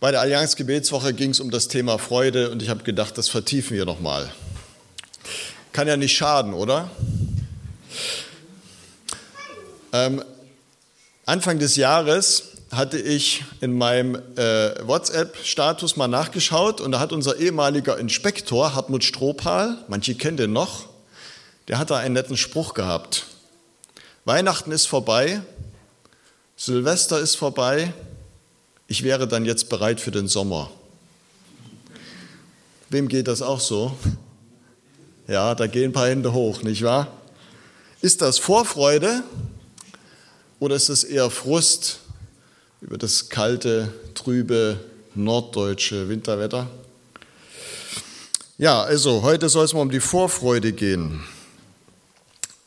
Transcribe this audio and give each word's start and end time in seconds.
Bei 0.00 0.10
der 0.10 0.22
Allianz 0.22 0.56
Gebetswoche 0.56 1.12
ging 1.12 1.32
es 1.32 1.40
um 1.40 1.50
das 1.50 1.68
Thema 1.68 1.98
Freude 1.98 2.50
und 2.50 2.62
ich 2.62 2.70
habe 2.70 2.82
gedacht, 2.84 3.18
das 3.18 3.28
vertiefen 3.28 3.76
wir 3.76 3.84
nochmal. 3.84 4.32
Kann 5.74 5.86
ja 5.88 5.98
nicht 5.98 6.16
schaden, 6.16 6.54
oder? 6.54 6.90
Ähm, 9.92 10.24
Anfang 11.26 11.58
des 11.58 11.76
Jahres 11.76 12.44
hatte 12.72 12.98
ich 12.98 13.44
in 13.60 13.76
meinem 13.76 14.14
äh, 14.36 14.86
WhatsApp-Status 14.86 15.96
mal 15.96 16.08
nachgeschaut 16.08 16.80
und 16.80 16.92
da 16.92 17.00
hat 17.00 17.12
unser 17.12 17.36
ehemaliger 17.36 17.98
Inspektor 17.98 18.74
Hartmut 18.74 19.04
Strohpal, 19.04 19.84
manche 19.88 20.14
kennen 20.14 20.38
den 20.38 20.54
noch, 20.54 20.86
der 21.68 21.78
hat 21.78 21.90
da 21.90 21.98
einen 21.98 22.14
netten 22.14 22.38
Spruch 22.38 22.72
gehabt. 22.72 23.26
Weihnachten 24.24 24.72
ist 24.72 24.86
vorbei, 24.86 25.42
Silvester 26.56 27.20
ist 27.20 27.34
vorbei, 27.34 27.92
ich 28.90 29.04
wäre 29.04 29.28
dann 29.28 29.44
jetzt 29.44 29.68
bereit 29.68 30.00
für 30.00 30.10
den 30.10 30.26
Sommer. 30.26 30.68
Wem 32.88 33.06
geht 33.06 33.28
das 33.28 33.40
auch 33.40 33.60
so? 33.60 33.96
Ja, 35.28 35.54
da 35.54 35.68
gehen 35.68 35.90
ein 35.90 35.92
paar 35.92 36.08
Hände 36.08 36.32
hoch, 36.32 36.64
nicht 36.64 36.82
wahr? 36.82 37.06
Ist 38.02 38.20
das 38.20 38.40
Vorfreude 38.40 39.22
oder 40.58 40.74
ist 40.74 40.88
es 40.88 41.04
eher 41.04 41.30
Frust 41.30 42.00
über 42.80 42.98
das 42.98 43.28
kalte, 43.28 43.94
trübe, 44.14 44.80
norddeutsche 45.14 46.08
Winterwetter? 46.08 46.68
Ja, 48.58 48.82
also 48.82 49.22
heute 49.22 49.48
soll 49.48 49.66
es 49.66 49.72
mal 49.72 49.82
um 49.82 49.90
die 49.92 50.00
Vorfreude 50.00 50.72
gehen. 50.72 51.22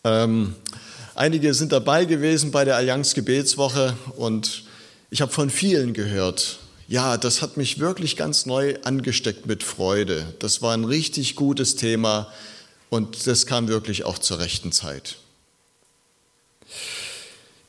Ähm, 0.06 0.56
einige 1.16 1.54
sind 1.54 1.74
dabei 1.74 2.06
gewesen 2.06 2.52
bei 2.52 2.64
der 2.64 2.78
Allianz 2.78 3.14
Gebetswoche 3.14 3.98
und 4.16 4.64
ich 5.14 5.22
habe 5.22 5.32
von 5.32 5.52
vielen 5.52 5.94
gehört, 5.94 6.58
ja, 6.88 7.18
das 7.18 7.44
hat 7.44 7.56
mich 7.56 7.78
wirklich 7.78 8.18
ganz 8.18 8.48
neu 8.48 8.78
angesteckt 8.84 9.46
mit 9.46 9.62
Freude. 9.62 10.34
Das 10.40 10.64
war 10.64 10.74
ein 10.74 10.86
richtig 10.86 11.36
gutes 11.36 11.76
Thema 11.76 12.34
und 12.90 13.28
das 13.28 13.46
kam 13.46 13.68
wirklich 13.68 14.06
auch 14.06 14.18
zur 14.18 14.40
rechten 14.40 14.72
Zeit. 14.72 15.18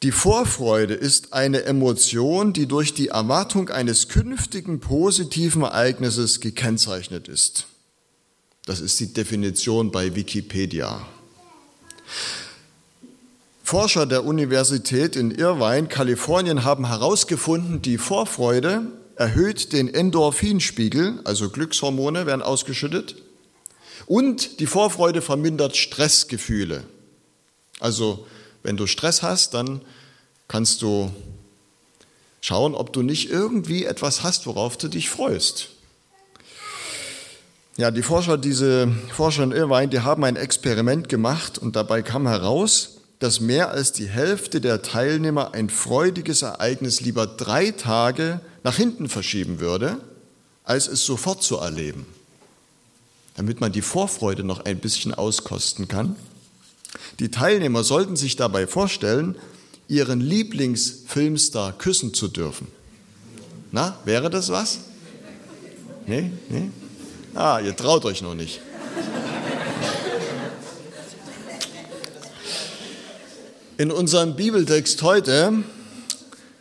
Die 0.03 0.11
Vorfreude 0.11 0.95
ist 0.95 1.35
eine 1.35 1.65
Emotion, 1.65 2.55
die 2.55 2.65
durch 2.65 2.95
die 2.95 3.09
Erwartung 3.09 3.69
eines 3.69 4.09
künftigen 4.09 4.81
positiven 4.81 5.65
Ereignisses 5.65 6.41
gekennzeichnet 6.41 7.29
ist. 7.29 7.67
Das 8.65 8.81
ist 8.81 8.99
die 9.01 9.13
Definition 9.13 9.91
bei 9.91 10.15
Wikipedia. 10.17 11.07
Forscher 13.75 14.07
der 14.07 14.25
Universität 14.25 15.17
in 15.17 15.33
Irvine, 15.33 15.89
Kalifornien, 15.89 16.63
haben 16.63 16.87
herausgefunden, 16.87 17.83
die 17.83 17.99
Vorfreude 17.99 18.83
erhöht 19.17 19.73
den 19.73 19.93
Endorphinspiegel, 19.93 21.19
also 21.25 21.51
Glückshormone 21.51 22.25
werden 22.25 22.41
ausgeschüttet, 22.41 23.17
und 24.07 24.61
die 24.61 24.67
Vorfreude 24.67 25.23
vermindert 25.23 25.77
Stressgefühle. 25.77 26.85
Also 27.81 28.29
wenn 28.63 28.77
du 28.77 28.87
Stress 28.87 29.25
hast, 29.25 29.55
dann 29.55 29.81
kannst 30.47 30.81
du 30.81 31.11
schauen, 32.43 32.77
ob 32.77 32.93
du 32.93 33.03
nicht 33.03 33.29
irgendwie 33.29 33.87
etwas 33.87 34.23
hast, 34.23 34.47
worauf 34.47 34.77
du 34.77 34.87
dich 34.87 35.11
freust. 35.11 35.71
Ja, 37.77 37.91
die 37.91 38.03
Forscher, 38.03 38.39
diese 38.39 38.87
Forscher 39.13 39.43
in 39.43 39.51
Irvine, 39.51 39.89
die 39.89 39.99
haben 39.99 40.23
ein 40.23 40.37
Experiment 40.37 41.09
gemacht 41.09 41.59
und 41.59 41.75
dabei 41.75 42.03
kam 42.03 42.29
heraus, 42.29 42.94
dass 43.25 43.41
mehr 43.41 43.71
als 43.71 43.93
die 43.93 44.07
Hälfte 44.07 44.61
der 44.61 44.83
Teilnehmer 44.83 45.55
ein 45.55 45.71
freudiges 45.71 46.43
Ereignis 46.43 47.01
lieber 47.01 47.27
drei 47.27 47.71
Tage 47.71 48.43
nach 48.65 48.77
hinten 48.77 49.09
verschieben 49.09 49.61
würde, 49.61 49.97
als 50.63 50.89
es 50.89 51.07
sofort 51.07 51.43
zu 51.43 51.57
erleben. 51.57 52.05
Damit 53.35 53.63
man 53.63 53.73
die 53.73 53.81
Vorfreude 53.81 54.45
noch 54.45 54.67
ein 54.67 54.79
bisschen 54.79 55.15
auskosten 55.15 55.89
kann. 55.89 56.17
Die 57.19 57.31
Teilnehmer 57.31 57.83
sollten 57.83 58.15
sich 58.15 58.37
dabei 58.37 58.67
vorstellen, 58.67 59.37
ihren 59.89 60.21
Lieblingsfilmstar 60.21 61.73
küssen 61.79 62.13
zu 62.13 62.29
dürfen. 62.29 62.67
Na, 63.73 63.99
wäre 64.05 64.29
das 64.29 64.51
was? 64.51 64.81
Nee, 66.07 66.31
nee? 66.51 66.69
Ah, 67.35 67.59
ihr 67.59 67.75
traut 67.75 68.05
euch 68.05 68.21
noch 68.21 68.35
nicht. 68.35 68.61
In 73.77 73.91
unserem 73.91 74.37
Bibeltext 74.37 75.03
heute 75.03 75.65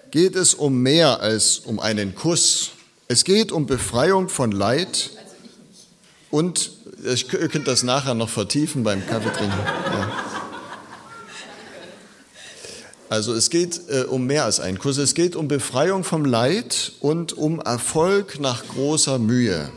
geht 0.09 0.35
es 0.35 0.56
um 0.56 0.81
mehr 0.81 1.19
als 1.19 1.59
um 1.59 1.79
einen 1.79 2.16
Kuss. 2.16 2.72
Es 3.07 3.24
geht 3.24 3.51
um 3.51 3.68
Befreiung 3.68 4.29
von 4.29 4.51
Leid 4.51 5.12
und 6.31 6.72
ihr 7.03 7.50
könnt 7.50 7.68
das 7.68 7.84
nachher 7.84 8.16
noch 8.16 8.29
vertiefen 8.29 8.84
beim 8.84 9.06
Kaffee 9.06 9.31
trinken. 9.31 9.59
Ja. 9.59 10.12
Also 13.09 13.35
es 13.35 13.51
geht 13.51 13.80
äh, 13.90 14.06
um 14.06 14.25
mehr 14.25 14.45
als 14.45 14.59
einen 14.59 14.80
Kurs. 14.80 14.97
Es 14.97 15.13
geht 15.13 15.35
um 15.35 15.47
Befreiung 15.47 16.03
vom 16.03 16.25
Leid 16.25 16.94
und 17.00 17.34
um 17.34 17.59
Erfolg 17.59 18.40
nach 18.40 18.68
großer 18.69 19.19
Mühe. 19.19 19.69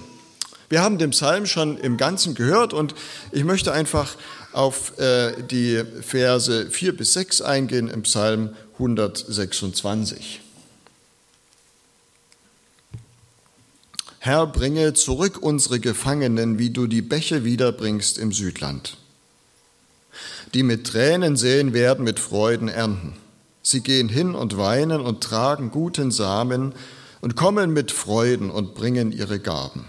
Wir 0.71 0.83
haben 0.83 0.97
den 0.97 1.11
Psalm 1.11 1.45
schon 1.45 1.77
im 1.77 1.99
Ganzen 1.99 2.35
gehört 2.35 2.73
und 2.73 2.95
ich 3.31 3.45
möchte 3.45 3.73
einfach 3.73 4.17
auf 4.57 4.99
äh, 4.99 5.43
die 5.43 5.83
Verse 6.01 6.71
4 6.71 6.97
bis 6.97 7.13
6 7.13 7.43
eingehen 7.43 7.89
im 7.89 8.03
Psalm 8.03 8.57
126. 8.75 10.41
Herr, 14.19 14.47
bringe 14.47 14.95
zurück 14.95 15.39
unsere 15.41 15.79
Gefangenen, 15.79 16.59
wie 16.59 16.71
du 16.71 16.87
die 16.87 17.03
Bäche 17.03 17.45
wiederbringst 17.45 18.19
im 18.19 18.33
Südland. 18.33 18.97
Die 20.55 20.63
mit 20.63 20.87
Tränen 20.87 21.37
sehen 21.37 21.75
werden, 21.75 22.05
mit 22.05 22.19
Freuden 22.19 22.69
ernten. 22.69 23.13
Sie 23.63 23.83
gehen 23.83 24.09
hin 24.09 24.35
und 24.35 24.57
weinen 24.57 25.01
und 25.01 25.23
tragen 25.23 25.71
guten 25.71 26.11
Samen 26.11 26.75
und 27.21 27.37
kommen 27.37 27.73
mit 27.73 27.93
Freuden 27.93 28.51
und 28.51 28.75
bringen 28.75 29.13
ihre 29.13 29.39
Gaben. 29.39 29.85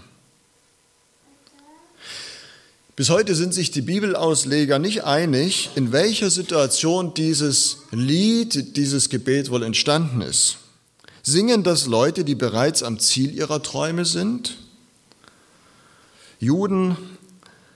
Bis 2.98 3.12
heute 3.12 3.36
sind 3.36 3.54
sich 3.54 3.70
die 3.70 3.84
Bibelausleger 3.84 4.80
nicht 4.80 5.04
einig, 5.04 5.70
in 5.76 5.92
welcher 5.92 6.32
Situation 6.32 7.14
dieses 7.14 7.84
Lied, 7.92 8.76
dieses 8.76 9.10
Gebet 9.10 9.52
wohl 9.52 9.62
entstanden 9.62 10.22
ist. 10.22 10.58
Singen 11.22 11.62
das 11.62 11.86
Leute, 11.86 12.26
die 12.26 12.34
bereits 12.34 12.82
am 12.82 12.98
Ziel 12.98 13.36
ihrer 13.36 13.62
Träume 13.62 14.04
sind? 14.04 14.58
Juden 16.40 16.98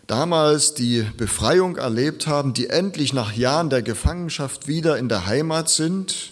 damals 0.07 0.73
die 0.73 1.05
Befreiung 1.17 1.77
erlebt 1.77 2.25
haben, 2.25 2.53
die 2.53 2.69
endlich 2.69 3.13
nach 3.13 3.33
Jahren 3.33 3.69
der 3.69 3.83
Gefangenschaft 3.83 4.67
wieder 4.67 4.97
in 4.97 5.07
der 5.07 5.27
Heimat 5.27 5.69
sind, 5.69 6.31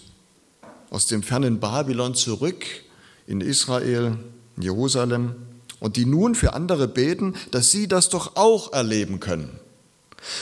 aus 0.90 1.06
dem 1.06 1.22
fernen 1.22 1.60
Babylon 1.60 2.16
zurück 2.16 2.64
in 3.28 3.40
Israel, 3.40 4.16
in 4.56 4.64
Jerusalem, 4.64 5.36
und 5.80 5.96
die 5.96 6.06
nun 6.06 6.34
für 6.34 6.52
andere 6.52 6.86
beten, 6.86 7.34
dass 7.50 7.70
sie 7.70 7.88
das 7.88 8.08
doch 8.08 8.36
auch 8.36 8.72
erleben 8.72 9.18
können. 9.18 9.58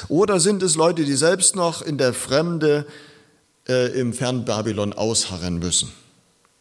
Oder 0.09 0.41
sind 0.41 0.63
es 0.63 0.75
Leute, 0.75 1.05
die 1.05 1.15
selbst 1.15 1.57
noch 1.57 1.83
in 1.83 1.97
der 1.97 2.13
Fremde 2.13 2.87
äh, 3.69 3.99
im 3.99 4.13
fernen 4.13 4.45
Babylon 4.45 4.93
ausharren 4.93 5.59
müssen? 5.59 5.93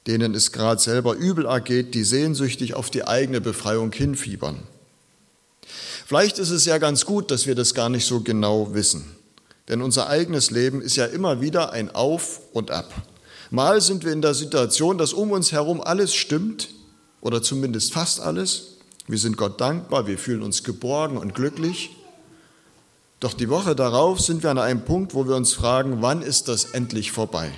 denen 0.07 0.33
es 0.33 0.51
gerade 0.51 0.81
selber 0.81 1.15
übel 1.15 1.45
ergeht, 1.45 1.93
die 1.93 2.03
sehnsüchtig 2.03 2.73
auf 2.73 2.89
die 2.89 3.05
eigene 3.05 3.41
Befreiung 3.41 3.91
hinfiebern. 3.91 4.59
Vielleicht 6.05 6.39
ist 6.39 6.51
es 6.51 6.65
ja 6.65 6.77
ganz 6.77 7.05
gut, 7.05 7.29
dass 7.29 7.45
wir 7.45 7.55
das 7.55 7.73
gar 7.73 7.89
nicht 7.89 8.05
so 8.05 8.21
genau 8.21 8.73
wissen, 8.73 9.03
denn 9.67 9.81
unser 9.81 10.07
eigenes 10.07 10.49
Leben 10.49 10.81
ist 10.81 10.95
ja 10.95 11.05
immer 11.05 11.41
wieder 11.41 11.73
ein 11.73 11.93
Auf 11.93 12.39
und 12.53 12.71
Ab. 12.71 12.93
Mal 13.51 13.81
sind 13.81 14.05
wir 14.05 14.13
in 14.13 14.21
der 14.21 14.33
Situation, 14.33 14.97
dass 14.97 15.13
um 15.13 15.31
uns 15.31 15.51
herum 15.51 15.81
alles 15.81 16.15
stimmt 16.15 16.69
oder 17.21 17.41
zumindest 17.41 17.93
fast 17.93 18.19
alles. 18.19 18.77
Wir 19.07 19.17
sind 19.17 19.37
Gott 19.37 19.59
dankbar, 19.61 20.07
wir 20.07 20.17
fühlen 20.17 20.41
uns 20.41 20.63
geborgen 20.63 21.17
und 21.17 21.33
glücklich. 21.33 21.91
Doch 23.19 23.33
die 23.33 23.49
Woche 23.49 23.75
darauf 23.75 24.19
sind 24.19 24.43
wir 24.43 24.51
an 24.51 24.59
einem 24.59 24.85
Punkt, 24.85 25.13
wo 25.13 25.27
wir 25.27 25.35
uns 25.35 25.53
fragen, 25.53 26.01
wann 26.01 26.21
ist 26.21 26.47
das 26.47 26.65
endlich 26.65 27.11
vorbei? 27.11 27.51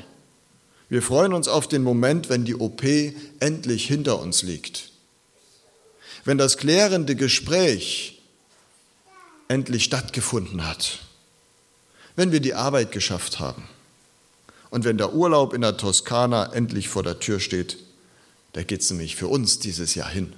Wir 0.87 1.01
freuen 1.01 1.33
uns 1.33 1.47
auf 1.47 1.67
den 1.67 1.83
Moment, 1.83 2.29
wenn 2.29 2.45
die 2.45 2.55
OP 2.55 2.83
endlich 3.39 3.85
hinter 3.85 4.19
uns 4.19 4.41
liegt. 4.41 4.91
Wenn 6.23 6.37
das 6.37 6.57
klärende 6.57 7.15
Gespräch 7.15 8.21
endlich 9.47 9.83
stattgefunden 9.83 10.67
hat. 10.67 10.99
Wenn 12.15 12.31
wir 12.31 12.39
die 12.39 12.53
Arbeit 12.53 12.91
geschafft 12.91 13.39
haben. 13.39 13.67
Und 14.69 14.85
wenn 14.85 14.97
der 14.97 15.13
Urlaub 15.13 15.53
in 15.53 15.61
der 15.61 15.77
Toskana 15.77 16.53
endlich 16.53 16.89
vor 16.89 17.03
der 17.03 17.19
Tür 17.19 17.39
steht, 17.39 17.77
da 18.53 18.63
geht 18.63 18.81
es 18.81 18.89
nämlich 18.89 19.15
für 19.15 19.27
uns 19.27 19.59
dieses 19.59 19.95
Jahr 19.95 20.09
hin. 20.09 20.33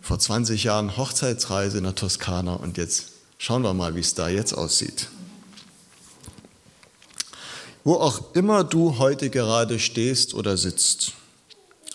Vor 0.00 0.18
20 0.18 0.64
Jahren 0.64 0.96
Hochzeitsreise 0.96 1.78
in 1.78 1.84
der 1.84 1.94
Toskana 1.94 2.54
und 2.54 2.76
jetzt 2.76 3.12
schauen 3.38 3.62
wir 3.62 3.74
mal, 3.74 3.94
wie 3.94 4.00
es 4.00 4.14
da 4.14 4.28
jetzt 4.28 4.52
aussieht. 4.52 5.08
Wo 7.84 7.94
auch 7.94 8.34
immer 8.34 8.64
du 8.64 8.98
heute 8.98 9.30
gerade 9.30 9.78
stehst 9.78 10.34
oder 10.34 10.56
sitzt, 10.56 11.14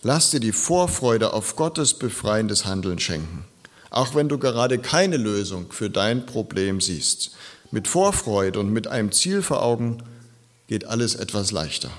Lass 0.03 0.29
dir 0.29 0.39
die 0.39 0.51
Vorfreude 0.51 1.33
auf 1.33 1.55
Gottes 1.55 1.95
befreiendes 1.95 2.65
Handeln 2.65 2.99
schenken, 2.99 3.45
auch 3.89 4.13
wenn 4.13 4.29
du 4.29 4.37
gerade 4.37 4.77
keine 4.77 5.17
Lösung 5.17 5.71
für 5.71 5.89
dein 5.89 6.25
Problem 6.25 6.79
siehst. 6.81 7.31
Mit 7.71 7.87
Vorfreude 7.87 8.59
und 8.59 8.71
mit 8.71 8.87
einem 8.87 9.11
Ziel 9.11 9.41
vor 9.41 9.63
Augen 9.63 10.03
geht 10.67 10.85
alles 10.85 11.15
etwas 11.15 11.51
leichter. 11.51 11.89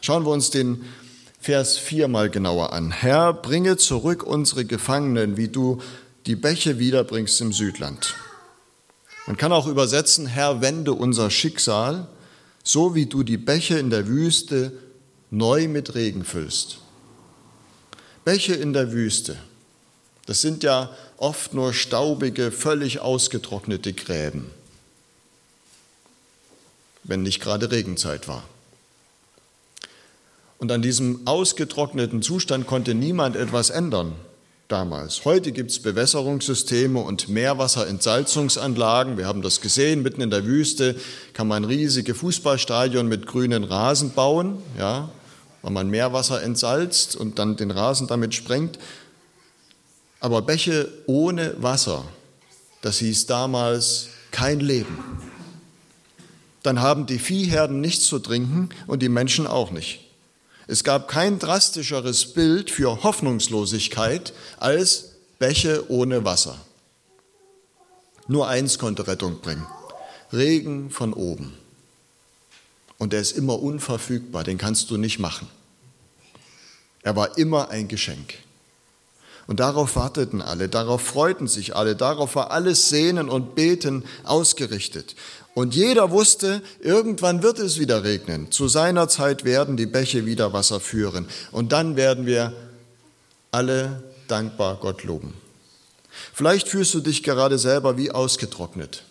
Schauen 0.00 0.24
wir 0.24 0.30
uns 0.30 0.50
den 0.50 0.84
Vers 1.40 1.78
4 1.78 2.08
mal 2.08 2.30
genauer 2.30 2.72
an. 2.72 2.90
Herr, 2.90 3.32
bringe 3.32 3.76
zurück 3.76 4.22
unsere 4.22 4.64
Gefangenen, 4.64 5.36
wie 5.36 5.48
du 5.48 5.80
die 6.26 6.36
Bäche 6.36 6.78
wiederbringst 6.78 7.40
im 7.40 7.52
Südland. 7.52 8.14
Man 9.26 9.36
kann 9.36 9.52
auch 9.52 9.66
übersetzen, 9.66 10.26
Herr, 10.26 10.60
wende 10.60 10.92
unser 10.92 11.30
Schicksal, 11.30 12.08
so 12.64 12.94
wie 12.94 13.06
du 13.06 13.22
die 13.22 13.38
Bäche 13.38 13.78
in 13.78 13.90
der 13.90 14.06
Wüste 14.08 14.72
neu 15.30 15.68
mit 15.68 15.94
Regen 15.94 16.24
füllst. 16.24 16.78
Bäche 18.24 18.54
in 18.54 18.72
der 18.72 18.92
Wüste, 18.92 19.36
das 20.26 20.42
sind 20.42 20.62
ja 20.62 20.94
oft 21.16 21.54
nur 21.54 21.72
staubige, 21.72 22.52
völlig 22.52 23.00
ausgetrocknete 23.00 23.94
Gräben, 23.94 24.50
wenn 27.04 27.22
nicht 27.22 27.40
gerade 27.40 27.70
Regenzeit 27.70 28.28
war. 28.28 28.44
Und 30.58 30.72
an 30.72 30.82
diesem 30.82 31.20
ausgetrockneten 31.24 32.20
Zustand 32.20 32.66
konnte 32.66 32.94
niemand 32.94 33.36
etwas 33.36 33.70
ändern 33.70 34.12
damals. 34.66 35.24
Heute 35.24 35.52
gibt 35.52 35.70
es 35.70 35.80
Bewässerungssysteme 35.80 37.00
und 37.00 37.28
Meerwasserentsalzungsanlagen. 37.28 39.16
Wir 39.16 39.26
haben 39.26 39.40
das 39.40 39.60
gesehen, 39.60 40.02
mitten 40.02 40.20
in 40.20 40.30
der 40.30 40.44
Wüste 40.44 40.96
kann 41.32 41.48
man 41.48 41.64
riesige 41.64 42.14
Fußballstadion 42.14 43.08
mit 43.08 43.26
grünen 43.26 43.64
Rasen 43.64 44.12
bauen, 44.12 44.58
ja, 44.76 45.08
weil 45.62 45.72
man 45.72 45.88
Meerwasser 45.88 46.42
entsalzt 46.42 47.16
und 47.16 47.38
dann 47.38 47.56
den 47.56 47.70
Rasen 47.70 48.08
damit 48.08 48.34
sprengt. 48.34 48.78
Aber 50.20 50.42
Bäche 50.42 50.88
ohne 51.06 51.54
Wasser, 51.58 52.04
das 52.82 52.98
hieß 52.98 53.26
damals 53.26 54.08
kein 54.32 54.60
Leben. 54.60 54.98
Dann 56.62 56.80
haben 56.80 57.06
die 57.06 57.18
Viehherden 57.18 57.80
nichts 57.80 58.06
zu 58.06 58.18
trinken 58.18 58.68
und 58.86 59.00
die 59.00 59.08
Menschen 59.08 59.46
auch 59.46 59.70
nicht. 59.70 60.07
Es 60.70 60.84
gab 60.84 61.08
kein 61.08 61.38
drastischeres 61.38 62.34
Bild 62.34 62.70
für 62.70 63.02
Hoffnungslosigkeit 63.02 64.34
als 64.58 65.12
Bäche 65.38 65.90
ohne 65.90 66.26
Wasser. 66.26 66.58
Nur 68.26 68.48
eins 68.48 68.78
konnte 68.78 69.06
Rettung 69.06 69.40
bringen. 69.40 69.66
Regen 70.30 70.90
von 70.90 71.14
oben. 71.14 71.56
Und 72.98 73.14
der 73.14 73.20
ist 73.22 73.32
immer 73.32 73.62
unverfügbar, 73.62 74.44
den 74.44 74.58
kannst 74.58 74.90
du 74.90 74.98
nicht 74.98 75.18
machen. 75.18 75.48
Er 77.02 77.16
war 77.16 77.38
immer 77.38 77.70
ein 77.70 77.88
Geschenk. 77.88 78.34
Und 79.46 79.60
darauf 79.60 79.96
warteten 79.96 80.42
alle, 80.42 80.68
darauf 80.68 81.00
freuten 81.00 81.48
sich 81.48 81.74
alle, 81.74 81.96
darauf 81.96 82.34
war 82.34 82.50
alles 82.50 82.90
Sehnen 82.90 83.30
und 83.30 83.54
Beten 83.54 84.04
ausgerichtet. 84.24 85.16
Und 85.58 85.74
jeder 85.74 86.12
wusste, 86.12 86.62
irgendwann 86.78 87.42
wird 87.42 87.58
es 87.58 87.80
wieder 87.80 88.04
regnen. 88.04 88.52
Zu 88.52 88.68
seiner 88.68 89.08
Zeit 89.08 89.44
werden 89.44 89.76
die 89.76 89.86
Bäche 89.86 90.24
wieder 90.24 90.52
Wasser 90.52 90.78
führen. 90.78 91.26
Und 91.50 91.72
dann 91.72 91.96
werden 91.96 92.26
wir 92.26 92.52
alle 93.50 94.04
dankbar 94.28 94.76
Gott 94.76 95.02
loben. 95.02 95.34
Vielleicht 96.32 96.68
fühlst 96.68 96.94
du 96.94 97.00
dich 97.00 97.24
gerade 97.24 97.58
selber 97.58 97.96
wie 97.96 98.12
ausgetrocknet, 98.12 99.02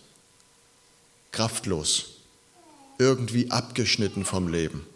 kraftlos, 1.32 2.12
irgendwie 2.96 3.50
abgeschnitten 3.50 4.24
vom 4.24 4.48
Leben. 4.48 4.86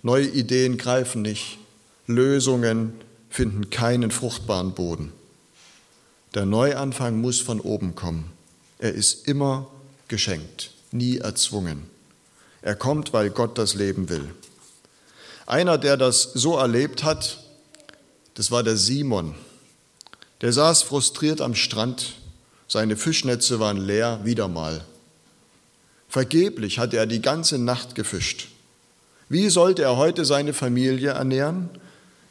Neue 0.00 0.28
Ideen 0.28 0.78
greifen 0.78 1.20
nicht, 1.20 1.58
Lösungen 2.06 2.94
finden 3.28 3.68
keinen 3.68 4.10
fruchtbaren 4.10 4.72
Boden. 4.72 5.12
Der 6.32 6.46
Neuanfang 6.46 7.20
muss 7.20 7.38
von 7.38 7.60
oben 7.60 7.94
kommen. 7.94 8.32
Er 8.78 8.94
ist 8.94 9.28
immer 9.28 9.68
geschenkt, 10.12 10.72
nie 10.90 11.16
erzwungen. 11.16 11.84
Er 12.60 12.74
kommt, 12.74 13.14
weil 13.14 13.30
Gott 13.30 13.56
das 13.56 13.72
Leben 13.72 14.10
will. 14.10 14.28
Einer, 15.46 15.78
der 15.78 15.96
das 15.96 16.22
so 16.34 16.58
erlebt 16.58 17.02
hat, 17.02 17.38
das 18.34 18.50
war 18.50 18.62
der 18.62 18.76
Simon. 18.76 19.34
Der 20.42 20.52
saß 20.52 20.82
frustriert 20.82 21.40
am 21.40 21.54
Strand, 21.54 22.12
seine 22.68 22.98
Fischnetze 22.98 23.58
waren 23.58 23.78
leer, 23.78 24.20
wieder 24.22 24.48
mal. 24.48 24.84
Vergeblich 26.10 26.78
hatte 26.78 26.98
er 26.98 27.06
die 27.06 27.22
ganze 27.22 27.56
Nacht 27.56 27.94
gefischt. 27.94 28.48
Wie 29.30 29.48
sollte 29.48 29.80
er 29.80 29.96
heute 29.96 30.26
seine 30.26 30.52
Familie 30.52 31.12
ernähren? 31.12 31.70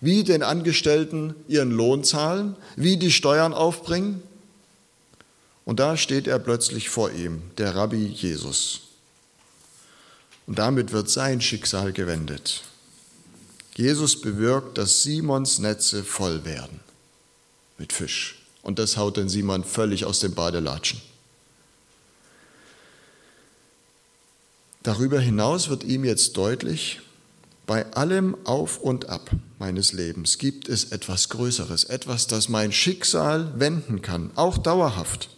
Wie 0.01 0.23
den 0.23 0.43
Angestellten 0.43 1.33
ihren 1.47 1.71
Lohn 1.71 2.03
zahlen? 2.03 2.55
Wie 2.75 2.97
die 2.97 3.11
Steuern 3.11 3.55
aufbringen? 3.55 4.21
Und 5.65 5.79
da 5.79 5.95
steht 5.97 6.27
er 6.27 6.39
plötzlich 6.39 6.89
vor 6.89 7.11
ihm, 7.11 7.41
der 7.57 7.75
Rabbi 7.75 8.05
Jesus. 8.07 8.81
Und 10.47 10.59
damit 10.59 10.91
wird 10.91 11.09
sein 11.09 11.39
Schicksal 11.39 11.93
gewendet. 11.93 12.63
Jesus 13.75 14.19
bewirkt, 14.19 14.77
dass 14.77 15.03
Simons 15.03 15.59
Netze 15.59 16.03
voll 16.03 16.43
werden 16.45 16.79
mit 17.77 17.93
Fisch. 17.93 18.41
Und 18.61 18.79
das 18.79 18.97
haut 18.97 19.17
den 19.17 19.29
Simon 19.29 19.63
völlig 19.63 20.05
aus 20.05 20.19
dem 20.19 20.33
Badelatschen. 20.33 21.01
Darüber 24.83 25.19
hinaus 25.19 25.69
wird 25.69 25.83
ihm 25.83 26.03
jetzt 26.03 26.37
deutlich, 26.37 27.01
bei 27.67 27.91
allem 27.93 28.35
Auf 28.45 28.79
und 28.79 29.09
Ab 29.09 29.29
meines 29.59 29.93
Lebens 29.93 30.37
gibt 30.37 30.67
es 30.67 30.91
etwas 30.91 31.29
Größeres, 31.29 31.85
etwas, 31.85 32.27
das 32.27 32.49
mein 32.49 32.71
Schicksal 32.71 33.59
wenden 33.59 34.01
kann, 34.01 34.31
auch 34.35 34.57
dauerhaft. 34.57 35.29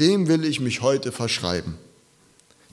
Dem 0.00 0.28
will 0.28 0.44
ich 0.44 0.60
mich 0.60 0.80
heute 0.80 1.12
verschreiben. 1.12 1.76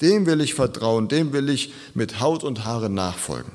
Dem 0.02 0.26
will 0.26 0.40
ich 0.40 0.54
vertrauen, 0.54 1.10
dem 1.10 1.34
will 1.34 1.50
ich 1.50 1.74
mit 1.94 2.22
Haut 2.22 2.44
und 2.44 2.64
Haaren 2.64 2.94
nachfolgen. 2.94 3.52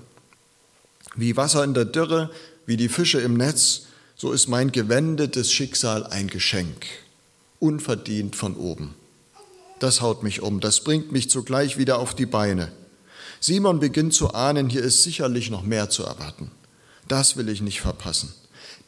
Wie 1.16 1.36
Wasser 1.36 1.64
in 1.64 1.72
der 1.72 1.86
Dürre, 1.86 2.30
wie 2.66 2.76
die 2.76 2.88
Fische 2.88 3.20
im 3.20 3.34
Netz, 3.34 3.86
so 4.14 4.32
ist 4.32 4.48
mein 4.48 4.72
gewendetes 4.72 5.52
Schicksal 5.52 6.06
ein 6.06 6.28
Geschenk, 6.28 6.86
unverdient 7.60 8.36
von 8.36 8.56
oben. 8.56 8.94
Das 9.78 10.00
haut 10.00 10.22
mich 10.22 10.42
um, 10.42 10.60
das 10.60 10.84
bringt 10.84 11.10
mich 11.10 11.30
zugleich 11.30 11.78
wieder 11.78 11.98
auf 11.98 12.14
die 12.14 12.26
Beine. 12.26 12.70
Simon 13.40 13.80
beginnt 13.80 14.14
zu 14.14 14.34
ahnen, 14.34 14.68
hier 14.68 14.82
ist 14.82 15.02
sicherlich 15.02 15.50
noch 15.50 15.62
mehr 15.62 15.90
zu 15.90 16.04
erwarten. 16.04 16.50
Das 17.08 17.36
will 17.36 17.48
ich 17.48 17.62
nicht 17.62 17.80
verpassen. 17.80 18.32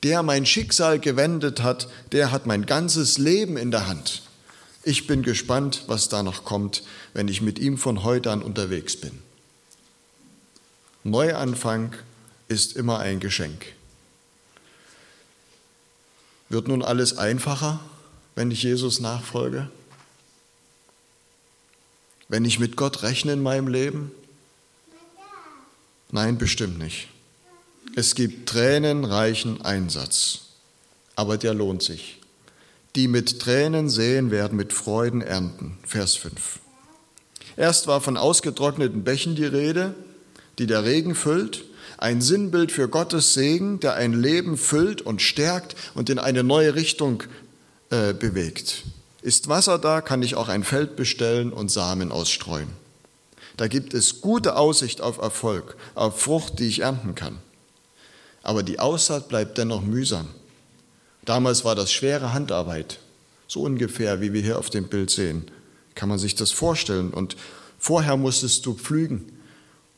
Der 0.03 0.23
mein 0.23 0.45
Schicksal 0.47 1.01
gewendet 1.01 1.63
hat, 1.63 1.89
der 2.13 2.31
hat 2.31 2.47
mein 2.47 2.67
ganzes 2.67 3.19
Leben 3.19 3.57
in 3.57 3.71
der 3.71 3.89
Hand. 3.89 4.24
Ich 4.87 5.07
bin 5.07 5.23
gespannt, 5.23 5.85
was 5.87 6.11
da 6.11 6.23
noch 6.23 6.45
kommt, 6.45 6.83
wenn 7.15 7.29
ich 7.29 7.41
mit 7.41 7.59
ihm 7.59 7.79
von 7.79 8.05
heute 8.05 8.31
an 8.31 8.43
unterwegs 8.43 8.97
bin. 8.97 9.19
Neuanfang 11.05 11.95
ist 12.49 12.77
immer 12.77 12.99
ein 12.99 13.19
Geschenk. 13.19 13.65
Wird 16.51 16.69
nun 16.69 16.83
alles 16.83 17.17
einfacher, 17.17 17.81
wenn 18.35 18.51
ich 18.51 18.63
Jesus 18.63 19.01
nachfolge? 19.01 19.71
Wenn 22.29 22.45
ich 22.45 22.59
mit 22.59 22.77
Gott 22.77 23.03
rechne 23.03 23.33
in 23.33 23.43
meinem 23.43 23.69
Leben? 23.69 24.13
Nein, 26.11 26.37
bestimmt 26.37 26.79
nicht. 26.79 27.09
Es 27.97 28.15
gibt 28.15 28.51
tränenreichen 28.51 29.63
Einsatz, 29.63 30.41
aber 31.17 31.39
der 31.39 31.55
lohnt 31.55 31.83
sich 31.83 32.19
die 32.97 33.09
mit 33.09 33.41
Tränen 33.41 33.89
sehen 33.89 34.31
werden, 34.31 34.57
mit 34.57 34.73
Freuden 34.73 35.21
ernten. 35.21 35.79
Vers 35.85 36.15
5. 36.17 36.61
Erst 37.57 37.87
war 37.87 38.01
von 38.01 38.17
ausgetrockneten 38.17 39.05
Bächen 39.05 39.35
die 39.35 39.45
Rede, 39.45 39.95
die 40.59 40.67
der 40.67 40.85
Regen 40.85 41.15
füllt, 41.15 41.65
ein 41.99 42.21
Sinnbild 42.21 42.73
für 42.73 42.89
Gottes 42.89 43.35
Segen, 43.35 43.81
der 43.81 43.95
ein 43.95 44.13
Leben 44.13 44.57
füllt 44.57 45.03
und 45.03 45.23
stärkt 45.23 45.75
und 45.95 46.11
in 46.11 46.19
eine 46.19 46.43
neue 46.43 46.75
Richtung 46.75 47.23
äh, 47.91 48.13
bewegt. 48.13 48.83
Ist 49.23 49.49
Wasser 49.49 49.79
da, 49.79 50.01
kann 50.01 50.23
ich 50.23 50.35
auch 50.35 50.49
ein 50.49 50.65
Feld 50.65 50.97
bestellen 50.97 51.53
und 51.53 51.71
Samen 51.71 52.13
ausstreuen. 52.13 52.69
Da 53.57 53.69
gibt 53.69 53.95
es 53.95 54.21
gute 54.21 54.57
Aussicht 54.57 55.01
auf 55.01 55.19
Erfolg, 55.19 55.77
auf 55.95 56.21
Frucht, 56.21 56.59
die 56.59 56.67
ich 56.67 56.81
ernten 56.81 57.15
kann. 57.15 57.39
Aber 58.43 58.63
die 58.63 58.81
Aussaat 58.81 59.29
bleibt 59.29 59.57
dennoch 59.59 59.83
mühsam. 59.83 60.29
Damals 61.25 61.65
war 61.65 61.75
das 61.75 61.93
schwere 61.93 62.33
Handarbeit, 62.33 62.99
so 63.47 63.63
ungefähr, 63.63 64.21
wie 64.21 64.33
wir 64.33 64.43
hier 64.43 64.59
auf 64.59 64.71
dem 64.71 64.89
Bild 64.89 65.11
sehen. 65.11 65.45
Kann 65.95 66.09
man 66.09 66.19
sich 66.19 66.35
das 66.35 66.51
vorstellen? 66.51 67.11
Und 67.11 67.37
vorher 67.79 68.17
musstest 68.17 68.67
du 68.67 68.75
pflügen 68.75 69.33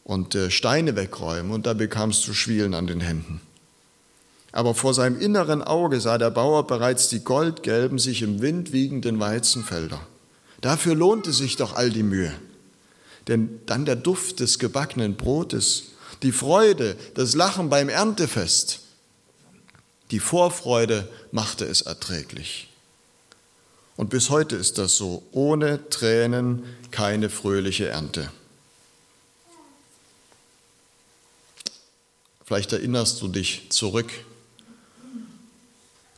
und 0.05 0.35
äh, 0.35 0.51
Steine 0.51 0.95
wegräumen 0.95 1.53
und 1.53 1.67
da 1.67 1.75
bekamst 1.75 2.27
du 2.29 2.35
Schwielen 2.35 2.75
an 2.75 2.87
den 2.87 3.01
Händen. 3.01 3.41
Aber 4.53 4.75
vor 4.75 4.95
seinem 4.95 5.21
inneren 5.21 5.63
Auge 5.63 6.01
sah 6.01 6.17
der 6.17 6.31
Bauer 6.31 6.67
bereits 6.67 7.09
die 7.09 7.21
goldgelben, 7.21 7.99
sich 7.99 8.23
im 8.23 8.41
Wind 8.41 8.73
wiegenden 8.73 9.21
Weizenfelder. 9.21 10.01
Dafür 10.61 10.95
lohnte 10.95 11.33
sich 11.33 11.57
doch 11.57 11.75
all 11.77 11.91
die 11.91 12.03
Mühe. 12.03 12.33
Denn 13.29 13.61
dann 13.67 13.85
der 13.85 13.97
Duft 13.97 14.41
des 14.41 14.59
gebackenen 14.59 15.17
Brotes, 15.17 15.89
Die 16.23 16.33
Freude, 16.33 16.97
das 17.15 17.35
Lachen 17.35 17.69
beim 17.69 17.91
Erntefest, 17.91 18.86
die 20.11 20.21
Vorfreude 20.21 21.09
machte 21.33 21.65
es 21.65 21.83
erträglich. 21.83 22.69
Und 23.97 24.11
bis 24.11 24.31
heute 24.31 24.57
ist 24.57 24.79
das 24.79 24.97
so. 24.97 25.23
Ohne 25.33 25.89
Tränen 25.89 26.65
keine 26.91 27.31
fröhliche 27.31 27.89
Ernte. 27.89 28.31
Vielleicht 32.45 32.73
erinnerst 32.73 33.23
du 33.23 33.29
dich 33.29 33.71
zurück. 33.71 34.11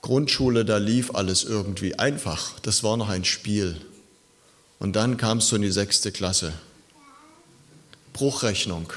Grundschule, 0.03 0.65
da 0.65 0.77
lief 0.77 1.15
alles 1.15 1.45
irgendwie 1.45 1.99
einfach. 1.99 2.59
Das 2.61 2.83
war 2.83 2.97
noch 2.97 3.09
ein 3.09 3.25
Spiel. 3.25 3.81
Und 4.79 4.95
dann 4.95 5.17
kamst 5.17 5.51
du 5.51 5.57
in 5.57 5.63
die 5.63 5.71
sechste 5.71 6.13
Klasse. 6.13 6.53
Bruchrechnung. 8.13 8.93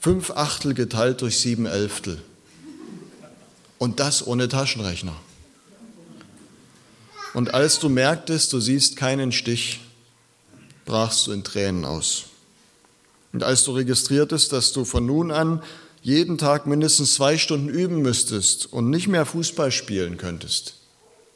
Fünf 0.00 0.30
Achtel 0.30 0.74
geteilt 0.74 1.20
durch 1.20 1.38
sieben 1.38 1.66
Elftel. 1.66 2.22
Und 3.86 4.00
das 4.00 4.26
ohne 4.26 4.48
Taschenrechner. 4.48 5.14
Und 7.34 7.54
als 7.54 7.78
du 7.78 7.88
merktest, 7.88 8.52
du 8.52 8.58
siehst 8.58 8.96
keinen 8.96 9.30
Stich, 9.30 9.78
brachst 10.86 11.28
du 11.28 11.30
in 11.30 11.44
Tränen 11.44 11.84
aus. 11.84 12.24
Und 13.32 13.44
als 13.44 13.62
du 13.62 13.70
registriertest, 13.70 14.52
dass 14.52 14.72
du 14.72 14.84
von 14.84 15.06
nun 15.06 15.30
an 15.30 15.62
jeden 16.02 16.36
Tag 16.36 16.66
mindestens 16.66 17.14
zwei 17.14 17.38
Stunden 17.38 17.68
üben 17.68 18.02
müsstest 18.02 18.72
und 18.72 18.90
nicht 18.90 19.06
mehr 19.06 19.24
Fußball 19.24 19.70
spielen 19.70 20.16
könntest 20.16 20.74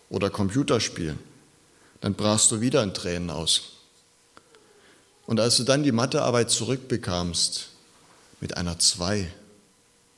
oder 0.08 0.28
Computer 0.28 0.80
spielen, 0.80 1.20
dann 2.00 2.14
brachst 2.14 2.50
du 2.50 2.60
wieder 2.60 2.82
in 2.82 2.94
Tränen 2.94 3.30
aus. 3.30 3.74
Und 5.24 5.38
als 5.38 5.56
du 5.56 5.62
dann 5.62 5.84
die 5.84 5.92
Mathearbeit 5.92 6.50
zurückbekamst 6.50 7.68
mit 8.40 8.56
einer 8.56 8.80
Zwei, 8.80 9.30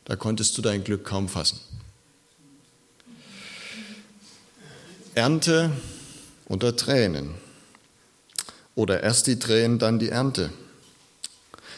da 0.07 0.17
konntest 0.17 0.57
du 0.57 0.63
dein 0.63 0.83
Glück 0.83 1.05
kaum 1.05 1.29
fassen. 1.29 1.61
Ernte 5.15 5.71
unter 6.47 6.75
Tränen. 6.75 7.35
Oder 8.75 9.03
erst 9.03 9.27
die 9.27 9.39
Tränen, 9.39 9.79
dann 9.79 9.99
die 9.99 10.09
Ernte. 10.09 10.51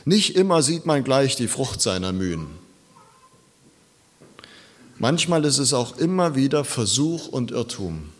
Nicht 0.04 0.36
immer 0.36 0.62
sieht 0.62 0.86
man 0.86 1.02
gleich 1.02 1.34
die 1.34 1.48
Frucht 1.48 1.80
seiner 1.80 2.12
Mühen. 2.12 2.46
Manchmal 4.98 5.44
ist 5.44 5.58
es 5.58 5.74
auch 5.74 5.98
immer 5.98 6.36
wieder 6.36 6.64
Versuch 6.64 7.26
und 7.26 7.50
Irrtum. 7.50 8.10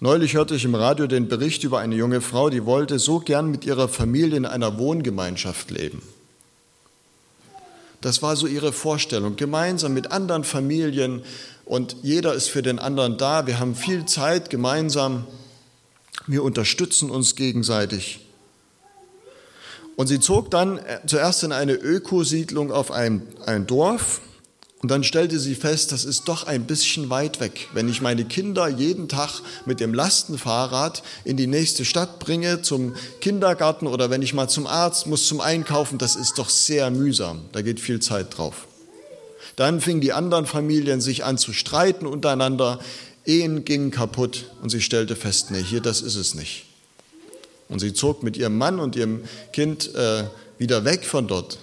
Neulich 0.00 0.34
hörte 0.34 0.54
ich 0.54 0.64
im 0.64 0.74
Radio 0.74 1.06
den 1.06 1.28
Bericht 1.28 1.64
über 1.64 1.78
eine 1.78 1.96
junge 1.96 2.20
Frau, 2.20 2.50
die 2.50 2.66
wollte 2.66 2.98
so 2.98 3.20
gern 3.20 3.50
mit 3.50 3.64
ihrer 3.64 3.88
Familie 3.88 4.36
in 4.36 4.46
einer 4.46 4.78
Wohngemeinschaft 4.78 5.70
leben. 5.70 6.02
Das 8.00 8.22
war 8.22 8.36
so 8.36 8.46
ihre 8.46 8.72
Vorstellung, 8.72 9.36
gemeinsam 9.36 9.94
mit 9.94 10.12
anderen 10.12 10.44
Familien 10.44 11.22
und 11.68 11.96
jeder 12.02 12.32
ist 12.32 12.48
für 12.48 12.62
den 12.62 12.78
anderen 12.78 13.18
da. 13.18 13.46
Wir 13.46 13.60
haben 13.60 13.74
viel 13.74 14.06
Zeit 14.06 14.48
gemeinsam. 14.48 15.26
Wir 16.26 16.42
unterstützen 16.42 17.10
uns 17.10 17.36
gegenseitig. 17.36 18.20
Und 19.94 20.06
sie 20.06 20.18
zog 20.18 20.50
dann 20.50 20.80
zuerst 21.06 21.42
in 21.42 21.52
eine 21.52 21.74
Ökosiedlung 21.74 22.72
auf 22.72 22.90
ein, 22.90 23.22
ein 23.44 23.66
Dorf 23.66 24.22
und 24.80 24.90
dann 24.90 25.04
stellte 25.04 25.38
sie 25.40 25.56
fest, 25.56 25.92
das 25.92 26.04
ist 26.04 26.28
doch 26.28 26.46
ein 26.46 26.64
bisschen 26.64 27.10
weit 27.10 27.40
weg. 27.40 27.68
Wenn 27.74 27.88
ich 27.88 28.00
meine 28.00 28.24
Kinder 28.24 28.68
jeden 28.68 29.08
Tag 29.08 29.42
mit 29.66 29.80
dem 29.80 29.92
Lastenfahrrad 29.92 31.02
in 31.24 31.36
die 31.36 31.48
nächste 31.48 31.84
Stadt 31.84 32.18
bringe, 32.18 32.62
zum 32.62 32.94
Kindergarten 33.20 33.88
oder 33.88 34.08
wenn 34.08 34.22
ich 34.22 34.32
mal 34.32 34.48
zum 34.48 34.66
Arzt 34.66 35.06
muss, 35.06 35.26
zum 35.26 35.40
Einkaufen, 35.40 35.98
das 35.98 36.16
ist 36.16 36.38
doch 36.38 36.48
sehr 36.48 36.90
mühsam. 36.90 37.40
Da 37.52 37.60
geht 37.60 37.80
viel 37.80 38.00
Zeit 38.00 38.38
drauf. 38.38 38.67
Dann 39.58 39.80
fingen 39.80 40.00
die 40.00 40.12
anderen 40.12 40.46
Familien 40.46 41.00
sich 41.00 41.24
an 41.24 41.36
zu 41.36 41.52
streiten 41.52 42.06
untereinander. 42.06 42.78
Ehen 43.24 43.64
gingen 43.64 43.90
kaputt 43.90 44.46
und 44.62 44.70
sie 44.70 44.80
stellte 44.80 45.16
fest, 45.16 45.50
nee, 45.50 45.62
hier, 45.62 45.80
das 45.80 46.00
ist 46.00 46.14
es 46.14 46.34
nicht. 46.34 46.64
Und 47.68 47.80
sie 47.80 47.92
zog 47.92 48.22
mit 48.22 48.36
ihrem 48.36 48.56
Mann 48.56 48.78
und 48.78 48.94
ihrem 48.94 49.24
Kind 49.52 49.94
äh, 49.94 50.24
wieder 50.58 50.84
weg 50.84 51.04
von 51.04 51.26
dort 51.26 51.58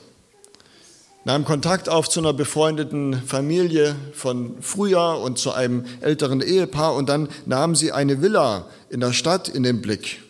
nahm 1.25 1.43
Kontakt 1.43 1.89
auf 1.89 2.07
zu 2.07 2.19
einer 2.19 2.33
befreundeten 2.33 3.21
Familie 3.25 3.95
von 4.13 4.61
früher 4.61 5.19
und 5.19 5.39
zu 5.39 5.51
einem 5.51 5.83
älteren 6.01 6.39
Ehepaar 6.39 6.93
und 6.93 7.09
dann 7.09 7.29
nahm 7.45 7.75
sie 7.75 7.91
eine 7.91 8.21
Villa 8.21 8.67
in 8.89 8.99
der 8.99 9.11
Stadt 9.11 9.49
in 9.49 9.63
den 9.63 9.81
Blick. 9.81 10.21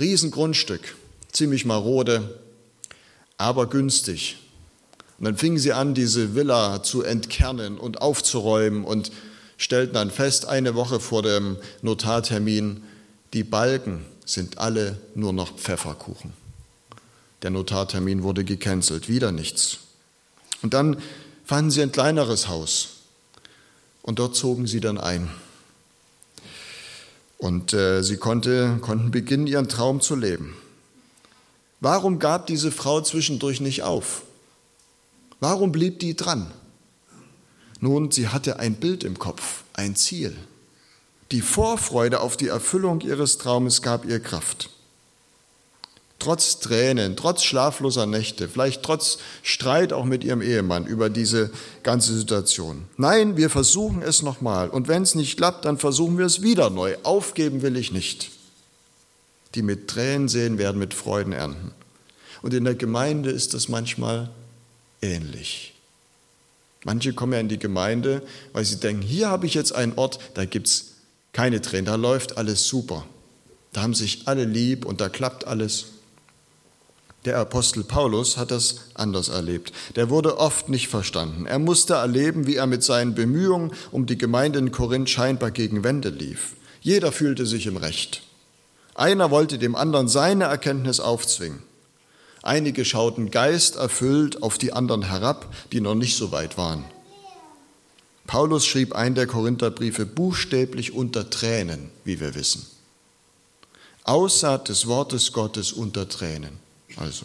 Riesengrundstück, 0.00 0.96
ziemlich 1.30 1.64
marode, 1.64 2.40
aber 3.38 3.68
günstig. 3.68 4.36
Und 5.24 5.28
dann 5.28 5.38
fingen 5.38 5.56
sie 5.56 5.72
an, 5.72 5.94
diese 5.94 6.34
Villa 6.34 6.82
zu 6.82 7.02
entkernen 7.02 7.78
und 7.78 8.02
aufzuräumen 8.02 8.84
und 8.84 9.10
stellten 9.56 9.94
dann 9.94 10.10
fest, 10.10 10.46
eine 10.46 10.74
Woche 10.74 11.00
vor 11.00 11.22
dem 11.22 11.56
Notartermin, 11.80 12.82
die 13.32 13.42
Balken 13.42 14.04
sind 14.26 14.58
alle 14.58 14.98
nur 15.14 15.32
noch 15.32 15.56
Pfefferkuchen. 15.56 16.34
Der 17.40 17.48
Notartermin 17.48 18.22
wurde 18.22 18.44
gecancelt, 18.44 19.08
wieder 19.08 19.32
nichts. 19.32 19.78
Und 20.60 20.74
dann 20.74 21.00
fanden 21.46 21.70
sie 21.70 21.80
ein 21.80 21.90
kleineres 21.90 22.48
Haus 22.48 22.88
und 24.02 24.18
dort 24.18 24.36
zogen 24.36 24.66
sie 24.66 24.80
dann 24.80 24.98
ein. 24.98 25.30
Und 27.38 27.72
äh, 27.72 28.02
sie 28.02 28.18
konnte, 28.18 28.76
konnten 28.82 29.10
beginnen, 29.10 29.46
ihren 29.46 29.70
Traum 29.70 30.02
zu 30.02 30.16
leben. 30.16 30.54
Warum 31.80 32.18
gab 32.18 32.46
diese 32.46 32.70
Frau 32.70 33.00
zwischendurch 33.00 33.62
nicht 33.62 33.84
auf? 33.84 34.20
Warum 35.44 35.72
blieb 35.72 35.98
die 35.98 36.16
dran? 36.16 36.50
Nun, 37.78 38.10
sie 38.10 38.28
hatte 38.28 38.60
ein 38.60 38.76
Bild 38.76 39.04
im 39.04 39.18
Kopf, 39.18 39.64
ein 39.74 39.94
Ziel. 39.94 40.34
Die 41.32 41.42
Vorfreude 41.42 42.20
auf 42.20 42.38
die 42.38 42.48
Erfüllung 42.48 43.02
ihres 43.02 43.36
Traumes 43.36 43.82
gab 43.82 44.06
ihr 44.06 44.20
Kraft 44.20 44.70
trotz 46.24 46.58
Tränen, 46.60 47.16
trotz 47.16 47.42
schlafloser 47.42 48.06
Nächte, 48.06 48.48
vielleicht 48.48 48.82
trotz 48.82 49.18
Streit 49.42 49.92
auch 49.92 50.06
mit 50.06 50.24
ihrem 50.24 50.40
Ehemann 50.40 50.86
über 50.86 51.10
diese 51.10 51.50
ganze 51.82 52.16
Situation. 52.16 52.84
Nein, 52.96 53.36
wir 53.36 53.50
versuchen 53.50 54.00
es 54.00 54.22
nochmal. 54.22 54.70
Und 54.70 54.88
wenn 54.88 55.02
es 55.02 55.14
nicht 55.14 55.36
klappt, 55.36 55.66
dann 55.66 55.76
versuchen 55.76 56.16
wir 56.16 56.24
es 56.24 56.40
wieder 56.40 56.70
neu. 56.70 56.96
Aufgeben 57.02 57.60
will 57.60 57.76
ich 57.76 57.92
nicht. 57.92 58.30
Die 59.54 59.60
mit 59.60 59.88
Tränen 59.88 60.28
sehen, 60.28 60.56
werden 60.56 60.78
mit 60.78 60.94
Freuden 60.94 61.34
ernten. 61.34 61.72
Und 62.40 62.54
in 62.54 62.64
der 62.64 62.74
Gemeinde 62.74 63.30
ist 63.30 63.52
das 63.52 63.68
manchmal 63.68 64.30
ähnlich. 65.04 65.74
Manche 66.84 67.12
kommen 67.12 67.32
ja 67.32 67.40
in 67.40 67.48
die 67.48 67.58
Gemeinde, 67.58 68.22
weil 68.52 68.64
sie 68.64 68.80
denken, 68.80 69.02
hier 69.02 69.28
habe 69.28 69.46
ich 69.46 69.54
jetzt 69.54 69.74
einen 69.74 69.94
Ort, 69.96 70.18
da 70.34 70.44
gibt 70.44 70.66
es 70.66 70.94
keine 71.32 71.60
Tränen, 71.60 71.86
da 71.86 71.94
läuft 71.94 72.36
alles 72.36 72.66
super. 72.66 73.06
Da 73.72 73.82
haben 73.82 73.94
sich 73.94 74.22
alle 74.26 74.44
lieb 74.44 74.84
und 74.84 75.00
da 75.00 75.08
klappt 75.08 75.46
alles. 75.46 75.86
Der 77.24 77.38
Apostel 77.38 77.84
Paulus 77.84 78.36
hat 78.36 78.50
das 78.50 78.90
anders 78.94 79.30
erlebt. 79.30 79.72
Der 79.96 80.10
wurde 80.10 80.38
oft 80.38 80.68
nicht 80.68 80.88
verstanden. 80.88 81.46
Er 81.46 81.58
musste 81.58 81.94
erleben, 81.94 82.46
wie 82.46 82.56
er 82.56 82.66
mit 82.66 82.84
seinen 82.84 83.14
Bemühungen 83.14 83.72
um 83.90 84.04
die 84.04 84.18
Gemeinde 84.18 84.58
in 84.58 84.72
Korinth 84.72 85.08
scheinbar 85.08 85.50
gegen 85.50 85.84
Wände 85.84 86.10
lief. 86.10 86.54
Jeder 86.82 87.12
fühlte 87.12 87.46
sich 87.46 87.66
im 87.66 87.78
Recht. 87.78 88.22
Einer 88.94 89.30
wollte 89.30 89.58
dem 89.58 89.74
anderen 89.74 90.06
seine 90.06 90.44
Erkenntnis 90.44 91.00
aufzwingen. 91.00 91.62
Einige 92.44 92.84
schauten 92.84 93.30
geisterfüllt 93.30 94.42
auf 94.42 94.58
die 94.58 94.74
anderen 94.74 95.00
herab, 95.00 95.50
die 95.72 95.80
noch 95.80 95.94
nicht 95.94 96.14
so 96.14 96.30
weit 96.30 96.58
waren. 96.58 96.84
Paulus 98.26 98.66
schrieb 98.66 98.94
einen 98.94 99.14
der 99.14 99.26
Korintherbriefe 99.26 100.04
buchstäblich 100.04 100.92
unter 100.92 101.30
Tränen, 101.30 101.88
wie 102.04 102.20
wir 102.20 102.34
wissen. 102.34 102.66
Aussaat 104.02 104.68
des 104.68 104.86
Wortes 104.86 105.32
Gottes 105.32 105.72
unter 105.72 106.06
Tränen 106.06 106.58
also. 106.96 107.24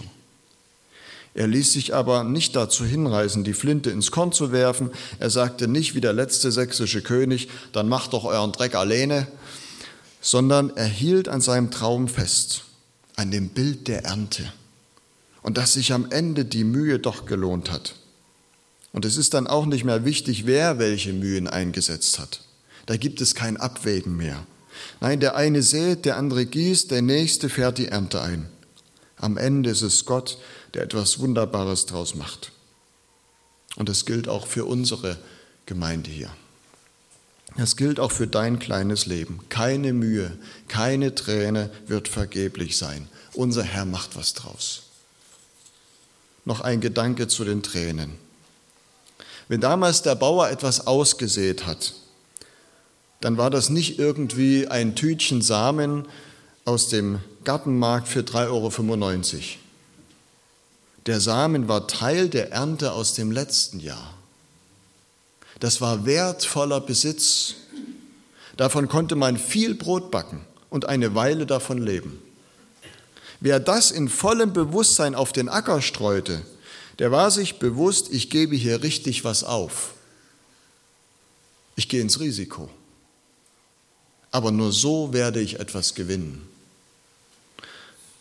Er 1.34 1.48
ließ 1.48 1.74
sich 1.74 1.94
aber 1.94 2.24
nicht 2.24 2.56
dazu 2.56 2.86
hinreißen, 2.86 3.44
die 3.44 3.54
Flinte 3.54 3.90
ins 3.92 4.12
Korn 4.12 4.32
zu 4.32 4.54
werfen. 4.54 4.90
Er 5.20 5.30
sagte 5.30 5.68
nicht 5.68 5.96
wie 5.96 6.02
der 6.02 6.14
letzte 6.14 6.50
sächsische 6.50 7.02
König, 7.02 7.50
dann 7.74 7.90
macht 7.90 8.14
doch 8.14 8.24
euren 8.24 8.54
Dreck 8.54 8.74
alleine, 8.74 9.28
sondern 10.22 10.70
er 10.78 10.88
hielt 10.88 11.28
an 11.28 11.42
seinem 11.42 11.72
Traum 11.72 12.08
fest, 12.08 12.64
an 13.18 13.32
dem 13.32 13.50
Bild 13.50 13.90
der 13.90 14.06
Ernte 14.06 14.52
und 15.42 15.58
dass 15.58 15.74
sich 15.74 15.94
am 15.94 16.10
Ende 16.12 16.46
die 16.46 16.64
Mühe 16.64 17.00
doch 17.00 17.26
gelohnt 17.26 17.72
hat. 17.72 17.96
Und 18.92 19.06
es 19.06 19.18
ist 19.18 19.34
dann 19.34 19.48
auch 19.48 19.66
nicht 19.66 19.84
mehr 19.84 20.06
wichtig, 20.06 20.46
wer 20.46 20.80
welche 20.80 21.14
Mühen 21.14 21.48
eingesetzt 21.48 22.20
hat. 22.20 22.42
Da 22.86 22.98
gibt 22.98 23.22
es 23.22 23.36
kein 23.36 23.58
Abwägen 23.58 24.18
mehr. 24.18 24.46
Nein, 25.00 25.20
der 25.20 25.36
eine 25.36 25.62
sät, 25.62 26.06
der 26.06 26.18
andere 26.18 26.46
gießt, 26.46 26.90
der 26.92 27.02
nächste 27.02 27.50
fährt 27.50 27.78
die 27.78 27.88
Ernte 27.88 28.22
ein. 28.22 28.50
Am 29.18 29.38
Ende 29.38 29.70
ist 29.70 29.82
es 29.82 30.06
Gott, 30.06 30.38
der 30.74 30.84
etwas 30.84 31.20
Wunderbares 31.20 31.86
draus 31.86 32.16
macht. 32.16 32.52
Und 33.76 33.90
das 33.90 34.06
gilt 34.06 34.28
auch 34.28 34.48
für 34.48 34.66
unsere 34.66 35.18
Gemeinde 35.66 36.10
hier. 36.10 36.32
Das 37.58 37.76
gilt 37.76 38.00
auch 38.00 38.12
für 38.12 38.28
dein 38.28 38.60
kleines 38.60 39.06
Leben. 39.06 39.40
Keine 39.50 39.94
Mühe, 39.94 40.38
keine 40.68 41.14
Träne 41.16 41.70
wird 41.88 42.08
vergeblich 42.08 42.78
sein. 42.78 43.08
Unser 43.34 43.64
Herr 43.64 43.86
macht 43.86 44.16
was 44.16 44.34
draus. 44.34 44.84
Noch 46.50 46.62
ein 46.62 46.82
Gedanke 46.82 47.30
zu 47.30 47.46
den 47.46 47.64
Tränen. 47.64 48.12
Wenn 49.48 49.62
damals 49.62 50.02
der 50.02 50.16
Bauer 50.16 50.50
etwas 50.50 50.86
ausgesät 50.88 51.66
hat, 51.66 51.94
dann 53.22 53.38
war 53.38 53.50
das 53.50 53.70
nicht 53.70 54.00
irgendwie 54.00 54.68
ein 54.68 54.96
Tütchen 54.96 55.42
Samen 55.42 56.08
aus 56.66 56.90
dem 56.90 57.20
Gartenmarkt 57.44 58.08
für 58.08 58.22
3,95 58.22 58.48
Euro. 58.50 59.42
Der 61.06 61.20
Samen 61.20 61.68
war 61.68 61.88
Teil 61.88 62.30
der 62.30 62.52
Ernte 62.52 62.92
aus 62.94 63.14
dem 63.14 63.32
letzten 63.32 63.80
Jahr. 63.80 64.14
Das 65.60 65.82
war 65.82 66.06
wertvoller 66.06 66.82
Besitz. 66.82 67.56
Davon 68.58 68.88
konnte 68.88 69.16
man 69.16 69.38
viel 69.38 69.76
Brot 69.76 70.12
backen 70.12 70.42
und 70.70 70.88
eine 70.88 71.16
Weile 71.16 71.46
davon 71.46 71.78
leben. 71.78 72.22
Wer 73.40 73.60
das 73.60 73.92
in 73.92 74.10
vollem 74.10 74.54
Bewusstsein 74.54 75.16
auf 75.16 75.32
den 75.32 75.48
Acker 75.48 75.82
streute, 75.82 76.42
der 77.00 77.12
war 77.12 77.32
sich 77.32 77.60
bewusst, 77.60 78.12
ich 78.12 78.30
gebe 78.30 78.56
hier 78.56 78.84
richtig 78.84 79.24
was 79.24 79.44
auf. 79.44 79.94
Ich 81.76 81.88
gehe 81.88 82.02
ins 82.02 82.20
Risiko. 82.20 82.70
Aber 84.32 84.52
nur 84.52 84.74
so 84.74 85.14
werde 85.14 85.40
ich 85.40 85.60
etwas 85.60 85.96
gewinnen. 85.96 86.46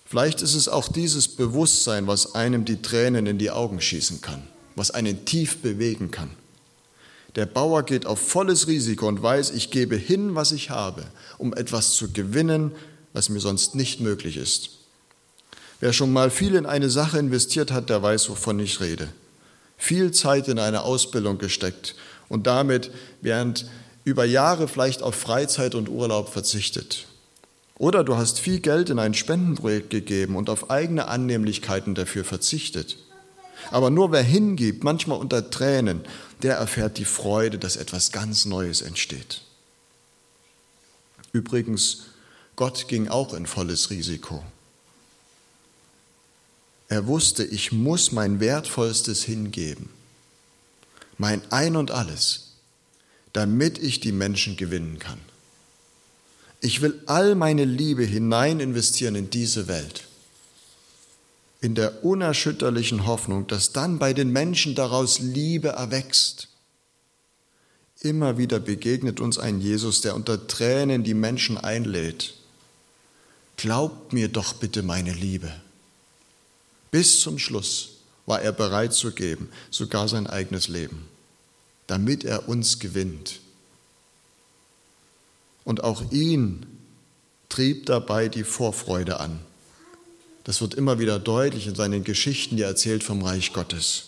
Vielleicht 0.06 0.40
ist 0.40 0.54
es 0.54 0.68
auch 0.68 0.88
dieses 0.88 1.28
Bewusstsein, 1.28 2.06
was 2.06 2.34
einem 2.34 2.64
die 2.64 2.80
Tränen 2.80 3.26
in 3.26 3.36
die 3.36 3.50
Augen 3.50 3.80
schießen 3.80 4.22
kann, 4.22 4.42
was 4.74 4.90
einen 4.90 5.24
tief 5.26 5.58
bewegen 5.58 6.10
kann. 6.10 6.30
Der 7.34 7.44
Bauer 7.44 7.82
geht 7.82 8.06
auf 8.06 8.18
volles 8.18 8.68
Risiko 8.68 9.06
und 9.06 9.22
weiß, 9.22 9.50
ich 9.50 9.70
gebe 9.70 9.96
hin, 9.96 10.34
was 10.34 10.52
ich 10.52 10.70
habe, 10.70 11.04
um 11.36 11.52
etwas 11.52 11.92
zu 11.92 12.10
gewinnen, 12.10 12.72
was 13.12 13.28
mir 13.28 13.40
sonst 13.40 13.74
nicht 13.74 14.00
möglich 14.00 14.38
ist. 14.38 14.77
Wer 15.80 15.92
schon 15.92 16.12
mal 16.12 16.30
viel 16.30 16.54
in 16.54 16.66
eine 16.66 16.90
Sache 16.90 17.18
investiert 17.18 17.70
hat, 17.70 17.88
der 17.88 18.02
weiß, 18.02 18.28
wovon 18.30 18.58
ich 18.58 18.80
rede. 18.80 19.08
Viel 19.76 20.10
Zeit 20.10 20.48
in 20.48 20.58
eine 20.58 20.82
Ausbildung 20.82 21.38
gesteckt 21.38 21.94
und 22.28 22.46
damit 22.46 22.90
während 23.20 23.66
über 24.04 24.24
Jahre 24.24 24.66
vielleicht 24.66 25.02
auf 25.02 25.14
Freizeit 25.14 25.74
und 25.74 25.88
Urlaub 25.88 26.30
verzichtet. 26.30 27.06
Oder 27.76 28.02
du 28.02 28.16
hast 28.16 28.40
viel 28.40 28.58
Geld 28.58 28.90
in 28.90 28.98
ein 28.98 29.14
Spendenprojekt 29.14 29.90
gegeben 29.90 30.34
und 30.34 30.50
auf 30.50 30.70
eigene 30.70 31.06
Annehmlichkeiten 31.06 31.94
dafür 31.94 32.24
verzichtet. 32.24 32.96
Aber 33.70 33.90
nur 33.90 34.10
wer 34.10 34.22
hingibt, 34.22 34.82
manchmal 34.82 35.18
unter 35.18 35.48
Tränen, 35.50 36.00
der 36.42 36.56
erfährt 36.56 36.98
die 36.98 37.04
Freude, 37.04 37.58
dass 37.58 37.76
etwas 37.76 38.10
ganz 38.10 38.46
Neues 38.46 38.82
entsteht. 38.82 39.42
Übrigens, 41.32 42.06
Gott 42.56 42.88
ging 42.88 43.08
auch 43.08 43.34
in 43.34 43.46
volles 43.46 43.90
Risiko. 43.90 44.42
Er 46.88 47.06
wusste, 47.06 47.44
ich 47.44 47.70
muss 47.70 48.12
mein 48.12 48.40
Wertvollstes 48.40 49.22
hingeben, 49.22 49.90
mein 51.18 51.42
Ein 51.52 51.76
und 51.76 51.90
alles, 51.90 52.54
damit 53.34 53.78
ich 53.78 54.00
die 54.00 54.12
Menschen 54.12 54.56
gewinnen 54.56 54.98
kann. 54.98 55.20
Ich 56.60 56.80
will 56.80 57.00
all 57.06 57.34
meine 57.34 57.64
Liebe 57.64 58.04
hinein 58.04 58.58
investieren 58.58 59.14
in 59.14 59.30
diese 59.30 59.68
Welt, 59.68 60.04
in 61.60 61.74
der 61.74 62.04
unerschütterlichen 62.04 63.06
Hoffnung, 63.06 63.46
dass 63.46 63.72
dann 63.72 63.98
bei 63.98 64.14
den 64.14 64.30
Menschen 64.30 64.74
daraus 64.74 65.18
Liebe 65.18 65.68
erwächst. 65.68 66.48
Immer 68.00 68.38
wieder 68.38 68.60
begegnet 68.60 69.20
uns 69.20 69.38
ein 69.38 69.60
Jesus, 69.60 70.00
der 70.00 70.14
unter 70.14 70.46
Tränen 70.46 71.04
die 71.04 71.14
Menschen 71.14 71.58
einlädt. 71.58 72.34
Glaubt 73.56 74.12
mir 74.12 74.28
doch 74.28 74.54
bitte 74.54 74.82
meine 74.82 75.12
Liebe. 75.12 75.52
Bis 76.90 77.20
zum 77.20 77.38
Schluss 77.38 77.90
war 78.26 78.42
er 78.42 78.52
bereit 78.52 78.92
zu 78.92 79.12
geben, 79.12 79.48
sogar 79.70 80.08
sein 80.08 80.26
eigenes 80.26 80.68
Leben, 80.68 81.06
damit 81.86 82.24
er 82.24 82.48
uns 82.48 82.78
gewinnt. 82.78 83.40
Und 85.64 85.84
auch 85.84 86.10
ihn 86.10 86.66
trieb 87.48 87.86
dabei 87.86 88.28
die 88.28 88.44
Vorfreude 88.44 89.20
an. 89.20 89.38
Das 90.44 90.60
wird 90.60 90.74
immer 90.74 90.98
wieder 90.98 91.18
deutlich 91.18 91.66
in 91.66 91.74
seinen 91.74 92.04
Geschichten, 92.04 92.56
die 92.56 92.62
er 92.62 92.68
erzählt 92.68 93.04
vom 93.04 93.22
Reich 93.22 93.52
Gottes. 93.52 94.04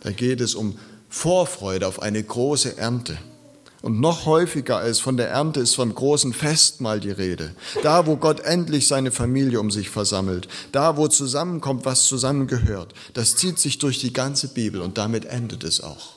Da 0.00 0.10
geht 0.10 0.40
es 0.40 0.54
um 0.54 0.78
Vorfreude 1.08 1.86
auf 1.86 2.02
eine 2.02 2.22
große 2.22 2.76
Ernte. 2.76 3.18
Und 3.84 4.00
noch 4.00 4.24
häufiger 4.24 4.78
als 4.78 4.98
von 4.98 5.18
der 5.18 5.28
Ernte 5.28 5.60
ist 5.60 5.74
vom 5.74 5.94
großen 5.94 6.32
Festmahl 6.32 7.00
die 7.00 7.10
Rede. 7.10 7.54
Da, 7.82 8.06
wo 8.06 8.16
Gott 8.16 8.40
endlich 8.40 8.88
seine 8.88 9.12
Familie 9.12 9.60
um 9.60 9.70
sich 9.70 9.90
versammelt. 9.90 10.48
Da, 10.72 10.96
wo 10.96 11.06
zusammenkommt, 11.06 11.84
was 11.84 12.04
zusammengehört. 12.04 12.94
Das 13.12 13.36
zieht 13.36 13.58
sich 13.58 13.76
durch 13.76 13.98
die 13.98 14.14
ganze 14.14 14.48
Bibel 14.48 14.80
und 14.80 14.96
damit 14.96 15.26
endet 15.26 15.64
es 15.64 15.82
auch. 15.82 16.14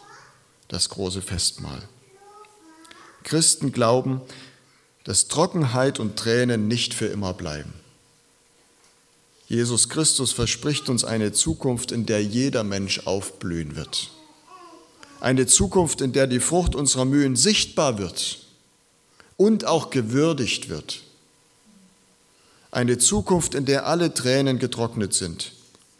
Das 0.69 0.87
große 0.87 1.21
Festmahl. 1.21 1.81
Christen 3.25 3.73
glauben, 3.73 4.21
dass 5.03 5.27
Trockenheit 5.27 5.99
und 5.99 6.15
Tränen 6.15 6.69
nicht 6.69 6.93
für 6.93 7.07
immer 7.07 7.33
bleiben. 7.33 7.73
Jesus 9.49 9.89
Christus 9.89 10.31
verspricht 10.31 10.87
uns 10.87 11.03
eine 11.03 11.33
Zukunft, 11.33 11.91
in 11.91 12.05
der 12.05 12.23
jeder 12.23 12.63
Mensch 12.63 13.01
aufblühen 13.05 13.75
wird. 13.75 14.09
Eine 15.19 15.47
Zukunft, 15.47 16.01
in 16.01 16.13
der 16.13 16.27
die 16.27 16.39
Frucht 16.39 16.75
unserer 16.75 17.05
Mühen 17.05 17.35
sichtbar 17.35 17.97
wird 17.97 18.39
und 19.35 19.65
auch 19.65 19.89
gewürdigt 19.89 20.69
wird. 20.69 21.01
Eine 22.71 22.97
Zukunft, 22.97 23.55
in 23.55 23.65
der 23.65 23.87
alle 23.87 24.13
Tränen 24.13 24.59
getrocknet 24.59 25.13
sind. 25.13 25.53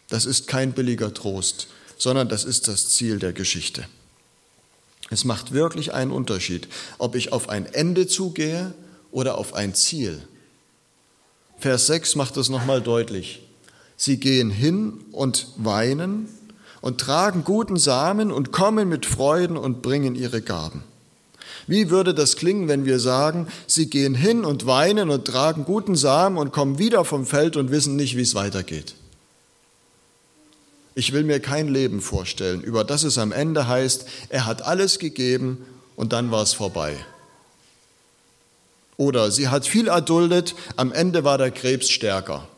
Das 0.08 0.24
ist 0.26 0.46
kein 0.46 0.72
billiger 0.72 1.12
Trost, 1.12 1.68
sondern 1.96 2.28
das 2.28 2.44
ist 2.44 2.68
das 2.68 2.90
Ziel 2.90 3.18
der 3.18 3.32
Geschichte. 3.32 3.86
Es 5.10 5.24
macht 5.24 5.52
wirklich 5.52 5.94
einen 5.94 6.10
Unterschied, 6.10 6.68
ob 6.98 7.14
ich 7.14 7.32
auf 7.32 7.48
ein 7.48 7.66
Ende 7.66 8.06
zugehe 8.06 8.74
oder 9.10 9.38
auf 9.38 9.54
ein 9.54 9.74
Ziel. 9.74 10.22
Vers 11.58 11.86
6 11.86 12.14
macht 12.14 12.36
es 12.36 12.48
nochmal 12.48 12.82
deutlich. 12.82 13.42
Sie 13.96 14.18
gehen 14.18 14.50
hin 14.50 15.00
und 15.10 15.48
weinen 15.56 16.28
und 16.80 17.00
tragen 17.00 17.44
guten 17.44 17.76
Samen 17.76 18.30
und 18.30 18.52
kommen 18.52 18.88
mit 18.88 19.06
Freuden 19.06 19.56
und 19.56 19.82
bringen 19.82 20.14
ihre 20.14 20.42
Gaben. 20.42 20.84
Wie 21.66 21.90
würde 21.90 22.14
das 22.14 22.36
klingen, 22.36 22.66
wenn 22.66 22.86
wir 22.86 22.98
sagen, 22.98 23.46
sie 23.66 23.90
gehen 23.90 24.14
hin 24.14 24.44
und 24.44 24.66
weinen 24.66 25.10
und 25.10 25.26
tragen 25.26 25.64
guten 25.64 25.96
Samen 25.96 26.38
und 26.38 26.52
kommen 26.52 26.78
wieder 26.78 27.04
vom 27.04 27.26
Feld 27.26 27.56
und 27.56 27.70
wissen 27.70 27.94
nicht, 27.94 28.16
wie 28.16 28.22
es 28.22 28.34
weitergeht? 28.34 28.94
Ich 30.94 31.12
will 31.12 31.24
mir 31.24 31.40
kein 31.40 31.68
Leben 31.68 32.00
vorstellen, 32.00 32.62
über 32.62 32.84
das 32.84 33.04
es 33.04 33.18
am 33.18 33.32
Ende 33.32 33.68
heißt, 33.68 34.06
er 34.30 34.46
hat 34.46 34.62
alles 34.62 34.98
gegeben 34.98 35.64
und 35.94 36.12
dann 36.12 36.30
war 36.30 36.42
es 36.42 36.54
vorbei. 36.54 36.96
Oder 38.96 39.30
sie 39.30 39.48
hat 39.48 39.66
viel 39.66 39.88
erduldet, 39.88 40.56
am 40.76 40.90
Ende 40.90 41.22
war 41.22 41.38
der 41.38 41.50
Krebs 41.50 41.90
stärker. 41.90 42.48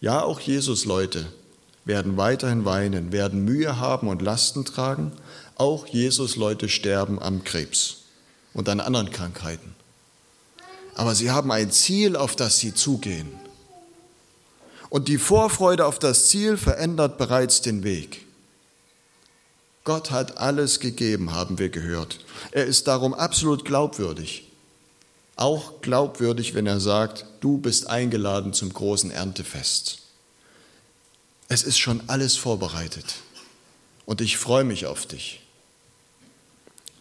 Ja, 0.00 0.22
auch 0.22 0.40
Jesus, 0.40 0.84
Leute, 0.84 1.26
werden 1.88 2.18
weiterhin 2.18 2.66
weinen, 2.66 3.12
werden 3.12 3.44
Mühe 3.44 3.80
haben 3.80 4.08
und 4.08 4.20
Lasten 4.20 4.66
tragen. 4.66 5.10
Auch 5.56 5.86
Jesus-Leute 5.86 6.68
sterben 6.68 7.20
am 7.20 7.42
Krebs 7.42 8.02
und 8.52 8.68
an 8.68 8.78
anderen 8.78 9.10
Krankheiten. 9.10 9.74
Aber 10.94 11.14
sie 11.14 11.30
haben 11.30 11.50
ein 11.50 11.70
Ziel, 11.70 12.14
auf 12.14 12.36
das 12.36 12.58
sie 12.58 12.74
zugehen. 12.74 13.30
Und 14.90 15.08
die 15.08 15.18
Vorfreude 15.18 15.86
auf 15.86 15.98
das 15.98 16.28
Ziel 16.28 16.58
verändert 16.58 17.16
bereits 17.16 17.62
den 17.62 17.82
Weg. 17.84 18.26
Gott 19.84 20.10
hat 20.10 20.36
alles 20.36 20.80
gegeben, 20.80 21.32
haben 21.32 21.58
wir 21.58 21.70
gehört. 21.70 22.20
Er 22.50 22.66
ist 22.66 22.86
darum 22.86 23.14
absolut 23.14 23.64
glaubwürdig. 23.64 24.46
Auch 25.36 25.80
glaubwürdig, 25.80 26.54
wenn 26.54 26.66
er 26.66 26.80
sagt, 26.80 27.24
du 27.40 27.56
bist 27.56 27.88
eingeladen 27.88 28.52
zum 28.52 28.72
großen 28.72 29.10
Erntefest. 29.10 30.07
Es 31.48 31.62
ist 31.62 31.78
schon 31.78 32.02
alles 32.08 32.36
vorbereitet 32.36 33.06
und 34.04 34.20
ich 34.20 34.36
freue 34.36 34.64
mich 34.64 34.86
auf 34.86 35.06
dich. 35.06 35.40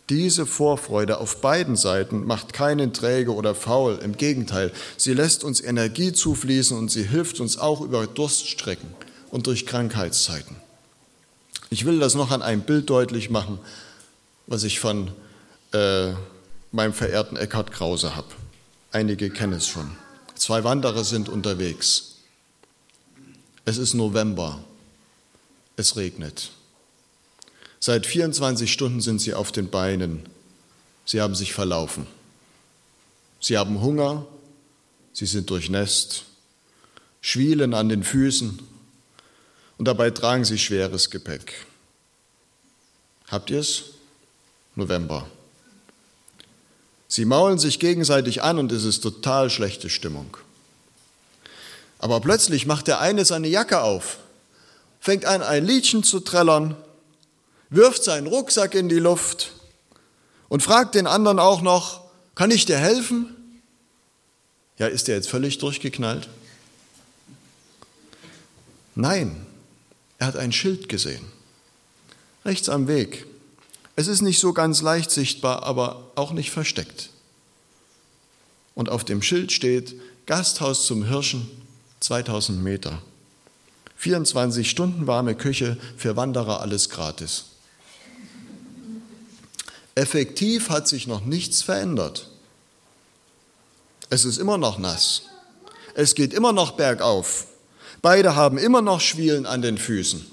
Diese 0.09 0.45
Vorfreude 0.45 1.17
auf 1.17 1.41
beiden 1.41 1.75
Seiten 1.75 2.25
macht 2.25 2.53
keinen 2.53 2.93
träge 2.93 3.33
oder 3.33 3.53
faul, 3.53 3.99
im 4.01 4.15
Gegenteil, 4.15 4.71
sie 4.95 5.13
lässt 5.13 5.43
uns 5.43 5.59
Energie 5.59 6.13
zufließen 6.13 6.77
und 6.77 6.89
sie 6.89 7.03
hilft 7.03 7.41
uns 7.41 7.57
auch 7.57 7.81
über 7.81 8.07
Durststrecken 8.07 8.95
und 9.31 9.47
durch 9.47 9.65
Krankheitszeiten. 9.65 10.55
Ich 11.69 11.83
will 11.83 11.99
das 11.99 12.15
noch 12.15 12.31
an 12.31 12.41
einem 12.41 12.61
Bild 12.61 12.89
deutlich 12.89 13.29
machen, 13.29 13.59
was 14.45 14.63
ich 14.63 14.79
von 14.79 15.11
äh, 15.73 16.13
meinem 16.71 16.93
verehrten 16.93 17.35
Eckhard 17.35 17.73
Krause 17.73 18.15
habe. 18.15 18.29
Einige 18.93 19.29
kennen 19.29 19.53
es 19.53 19.67
schon. 19.67 19.91
Zwei 20.35 20.63
Wanderer 20.63 21.03
sind 21.03 21.27
unterwegs. 21.27 22.16
Es 23.67 23.77
ist 23.77 23.95
November. 23.95 24.63
Es 25.75 25.97
regnet. 25.97 26.51
Seit 27.81 28.05
24 28.05 28.71
Stunden 28.71 29.01
sind 29.01 29.19
sie 29.19 29.33
auf 29.33 29.51
den 29.51 29.69
Beinen. 29.69 30.21
Sie 31.03 31.19
haben 31.19 31.35
sich 31.35 31.51
verlaufen. 31.51 32.07
Sie 33.41 33.57
haben 33.57 33.81
Hunger. 33.81 34.25
Sie 35.11 35.25
sind 35.25 35.49
durchnässt. 35.49 36.23
Schwielen 37.19 37.73
an 37.73 37.89
den 37.89 38.03
Füßen. 38.03 38.57
und 39.77 39.85
dabei 39.85 40.11
tragen 40.11 40.45
sie 40.45 40.59
schweres 40.59 41.09
Gepäck. 41.09 41.65
Habt 43.27 43.49
ihr 43.49 43.59
es? 43.59 43.83
November. 44.75 45.29
Sie 47.09 47.25
maulen 47.25 47.59
sich 47.59 47.79
gegenseitig 47.79 48.41
an 48.41 48.59
und 48.59 48.71
es 48.71 48.85
ist 48.85 49.01
total 49.01 49.49
schlechte 49.49 49.89
Stimmung. 49.89 50.37
Aber 51.99 52.19
plötzlich 52.19 52.65
macht 52.65 52.87
der 52.87 53.01
eine 53.01 53.25
seine 53.25 53.47
Jacke 53.47 53.81
auf, 53.81 54.17
fängt 54.99 55.25
an, 55.25 55.41
ein 55.41 55.65
Liedchen 55.65 56.03
zu 56.03 56.19
trällern, 56.19 56.75
wirft 57.69 58.03
seinen 58.03 58.27
Rucksack 58.27 58.75
in 58.75 58.89
die 58.89 58.99
Luft 58.99 59.51
und 60.49 60.63
fragt 60.63 60.95
den 60.95 61.07
anderen 61.07 61.39
auch 61.39 61.61
noch, 61.61 62.01
kann 62.35 62.51
ich 62.51 62.65
dir 62.65 62.77
helfen? 62.77 63.35
Ja, 64.77 64.87
ist 64.87 65.07
der 65.07 65.15
jetzt 65.15 65.29
völlig 65.29 65.57
durchgeknallt? 65.57 66.29
Nein, 68.93 69.45
er 70.19 70.27
hat 70.27 70.37
ein 70.37 70.51
Schild 70.51 70.89
gesehen, 70.89 71.25
rechts 72.45 72.69
am 72.69 72.87
Weg. 72.87 73.25
Es 73.95 74.07
ist 74.07 74.21
nicht 74.21 74.39
so 74.39 74.53
ganz 74.53 74.81
leicht 74.81 75.09
sichtbar, 75.09 75.63
aber 75.63 76.11
auch 76.15 76.31
nicht 76.31 76.51
versteckt. 76.51 77.09
Und 78.75 78.89
auf 78.89 79.03
dem 79.03 79.23
Schild 79.23 79.51
steht 79.51 79.95
Gasthaus 80.27 80.85
zum 80.85 81.03
Hirschen, 81.03 81.49
2000 81.99 82.63
Meter. 82.63 83.01
24 83.97 84.69
Stunden 84.69 85.07
warme 85.07 85.35
Küche, 85.35 85.77
für 85.97 86.15
Wanderer 86.15 86.61
alles 86.61 86.89
gratis. 86.89 87.45
Effektiv 89.95 90.69
hat 90.69 90.87
sich 90.87 91.07
noch 91.07 91.25
nichts 91.25 91.63
verändert. 91.63 92.29
Es 94.09 94.25
ist 94.25 94.37
immer 94.37 94.57
noch 94.57 94.77
nass. 94.77 95.23
Es 95.95 96.13
geht 96.13 96.33
immer 96.33 96.53
noch 96.53 96.73
bergauf. 96.73 97.47
Beide 98.03 98.35
haben 98.35 98.59
immer 98.59 98.83
noch 98.83 99.01
Schwielen 99.01 99.47
an 99.47 99.63
den 99.63 99.79
Füßen. 99.79 100.23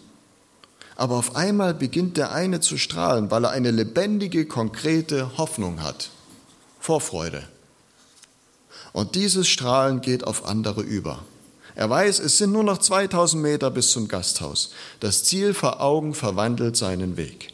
Aber 0.96 1.16
auf 1.16 1.35
einmal 1.35 1.72
beginnt 1.72 2.18
der 2.18 2.33
eine 2.33 2.61
zu 2.61 2.77
strahlen, 2.77 3.31
weil 3.31 3.44
er 3.44 3.50
eine 3.50 3.70
lebendige, 3.70 4.46
konkrete 4.46 5.38
Hoffnung 5.38 5.83
hat. 5.83 6.11
Vorfreude. 6.79 7.48
Und 8.92 9.14
dieses 9.14 9.48
Strahlen 9.48 10.03
geht 10.03 10.24
auf 10.24 10.44
andere 10.44 10.83
über. 10.83 11.24
Er 11.76 11.90
weiß, 11.90 12.20
es 12.20 12.38
sind 12.38 12.52
nur 12.52 12.62
noch 12.62 12.78
2000 12.78 13.42
Meter 13.42 13.70
bis 13.70 13.90
zum 13.90 14.06
Gasthaus. 14.08 14.70
Das 15.00 15.24
Ziel 15.24 15.54
vor 15.54 15.80
Augen 15.80 16.14
verwandelt 16.14 16.76
seinen 16.76 17.16
Weg. 17.16 17.52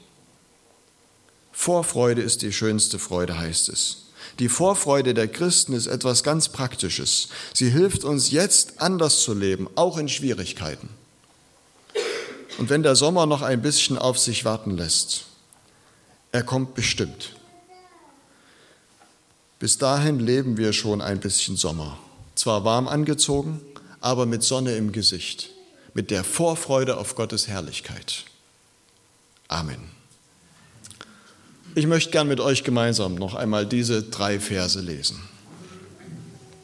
Vorfreude 1.52 2.22
ist 2.22 2.42
die 2.42 2.52
schönste 2.52 2.98
Freude, 2.98 3.38
heißt 3.38 3.68
es. 3.70 4.04
Die 4.38 4.48
Vorfreude 4.48 5.14
der 5.14 5.28
Christen 5.28 5.72
ist 5.72 5.86
etwas 5.86 6.22
ganz 6.22 6.48
Praktisches. 6.48 7.28
Sie 7.52 7.70
hilft 7.70 8.04
uns 8.04 8.30
jetzt 8.30 8.80
anders 8.80 9.20
zu 9.20 9.34
leben, 9.34 9.68
auch 9.74 9.98
in 9.98 10.08
Schwierigkeiten. 10.08 10.88
Und 12.58 12.70
wenn 12.70 12.82
der 12.82 12.96
Sommer 12.96 13.26
noch 13.26 13.42
ein 13.42 13.62
bisschen 13.62 13.98
auf 13.98 14.18
sich 14.18 14.44
warten 14.44 14.76
lässt, 14.76 15.24
er 16.32 16.42
kommt 16.42 16.74
bestimmt. 16.74 17.34
Bis 19.58 19.78
dahin 19.78 20.20
leben 20.20 20.56
wir 20.56 20.72
schon 20.72 21.02
ein 21.02 21.20
bisschen 21.20 21.56
Sommer. 21.56 21.98
Zwar 22.34 22.64
warm 22.64 22.88
angezogen, 22.88 23.60
aber 24.00 24.26
mit 24.26 24.42
Sonne 24.42 24.76
im 24.76 24.92
Gesicht, 24.92 25.50
mit 25.94 26.10
der 26.10 26.24
Vorfreude 26.24 26.96
auf 26.96 27.14
Gottes 27.14 27.48
Herrlichkeit. 27.48 28.24
Amen. 29.48 29.90
Ich 31.74 31.86
möchte 31.86 32.10
gern 32.10 32.28
mit 32.28 32.40
euch 32.40 32.64
gemeinsam 32.64 33.14
noch 33.14 33.34
einmal 33.34 33.66
diese 33.66 34.02
drei 34.02 34.40
Verse 34.40 34.80
lesen. 34.80 35.20